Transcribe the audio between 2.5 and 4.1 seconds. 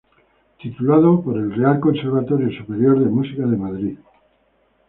Superior de Música de Madrid.